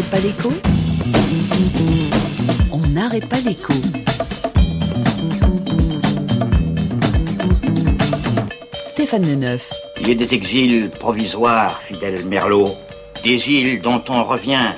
[0.00, 0.50] pas l'écho
[2.72, 3.74] On n'arrête pas l'écho.
[8.86, 9.70] Stéphane Neuf.
[10.00, 12.74] Il y a des exils provisoires, fidèle Merlot.
[13.22, 14.72] Des îles dont on revient.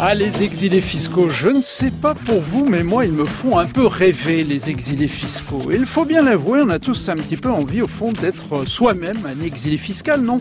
[0.00, 3.58] Ah, les exilés fiscaux, je ne sais pas pour vous, mais moi, ils me font
[3.58, 5.70] un peu rêver, les exilés fiscaux.
[5.70, 8.68] Et il faut bien l'avouer, on a tous un petit peu envie, au fond, d'être
[8.68, 10.40] soi-même un exilé fiscal, non?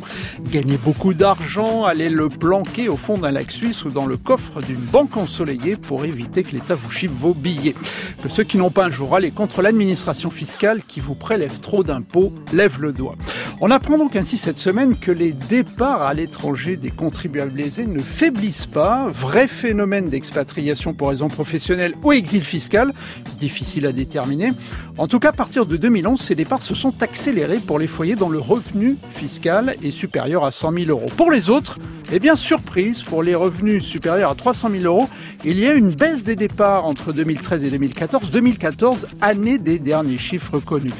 [0.49, 4.59] Gagner beaucoup d'argent, aller le planquer au fond d'un lac suisse ou dans le coffre
[4.63, 7.75] d'une banque ensoleillée pour éviter que l'État vous chipe vos billets.
[8.23, 11.83] Que ceux qui n'ont pas un jour aller contre l'administration fiscale qui vous prélève trop
[11.83, 13.15] d'impôts lèvent le doigt.
[13.61, 17.99] On apprend donc ainsi cette semaine que les départs à l'étranger des contribuables lésés ne
[17.99, 19.07] faiblissent pas.
[19.07, 22.93] Vrai phénomène d'expatriation pour raison professionnelle ou exil fiscal,
[23.39, 24.51] difficile à déterminer.
[24.97, 28.15] En tout cas, à partir de 2011, ces départs se sont accélérés pour les foyers
[28.15, 31.09] dont le revenu fiscal est supérieur à 100 000 euros.
[31.15, 31.79] Pour les autres,
[32.11, 35.09] eh bien, surprise, pour les revenus supérieurs à 300 000 euros,
[35.45, 38.29] il y a une baisse des départs entre 2013 et 2014.
[38.29, 40.93] 2014, année des derniers chiffres connus.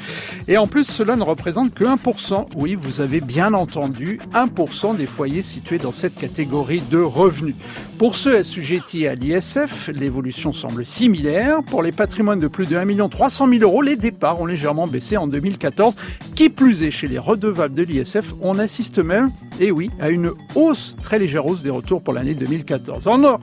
[0.48, 2.48] Et en plus, cela ne représente que 1%.
[2.58, 7.56] Oui, vous avez bien entendu, 1% des foyers situés dans cette catégorie de revenus.
[7.98, 11.64] Pour ceux assujettis à l'ISF, l'évolution semble similaire.
[11.64, 15.16] Pour les patrimoines de plus de 1 300 000 euros, les départs ont légèrement baissé
[15.16, 15.96] en 2014.
[16.36, 20.32] Qui plus est, chez les redevables de l'ISF, on assiste même, et oui, à une
[20.56, 23.08] hausse très légère hausse des retours pour l'année 2014.
[23.08, 23.40] En or,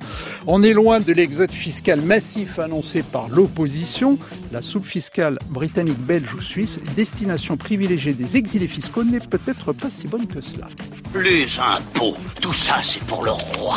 [0.47, 4.19] on est loin de l'exode fiscal massif annoncé par l'opposition.
[4.53, 9.91] La soupe fiscale britannique, belge ou suisse, destination privilégiée des exilés fiscaux, n'est peut-être pas
[9.91, 10.67] si bonne que cela.
[11.15, 13.77] Les impôts, tout ça c'est pour le roi.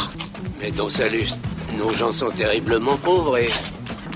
[0.62, 1.28] Mais dans salut,
[1.78, 3.48] nos gens sont terriblement pauvres et...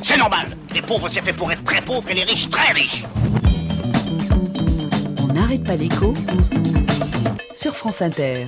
[0.01, 3.03] C'est normal, les pauvres c'est fait pour être très pauvres et les riches très riches.
[5.47, 6.13] On n'arrête pas l'écho
[7.53, 8.47] sur France Inter.